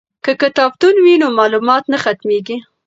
که 0.25 0.31
کتابتون 0.41 0.95
وي 1.03 1.15
نو 1.21 1.27
معلومات 1.39 1.83
نه 1.91 1.97
ختمیږي. 2.03 2.57